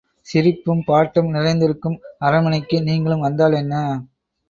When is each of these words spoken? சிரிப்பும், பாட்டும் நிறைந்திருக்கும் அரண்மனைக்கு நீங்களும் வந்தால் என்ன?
சிரிப்பும், 0.27 0.81
பாட்டும் 0.87 1.29
நிறைந்திருக்கும் 1.29 1.99
அரண்மனைக்கு 2.19 2.79
நீங்களும் 2.81 3.25
வந்தால் 3.27 3.59
என்ன? 3.61 3.75